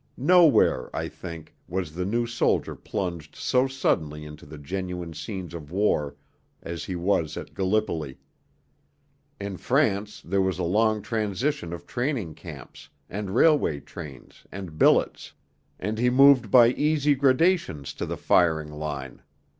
[0.17, 5.69] Nowhere, I think, was the new soldier plunged so suddenly into the genuine scenes of
[5.71, 6.15] war
[6.63, 8.17] as he was at Gallipoli;
[9.39, 15.33] in France there was a long transition of training camps and railway trains and billets,
[15.79, 19.21] and he moved by easy gradations to the firing line.